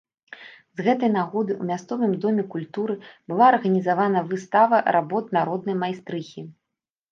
З 0.79 0.85
гэтай 0.85 1.11
нагоды 1.17 1.53
ў 1.57 1.63
мясцовым 1.71 2.15
доме 2.23 2.43
культуры 2.55 2.97
была 3.33 3.45
арганізавана 3.53 4.25
выстава 4.33 4.83
работ 4.99 5.31
народнай 5.39 5.81
майстрыхі. 5.87 6.41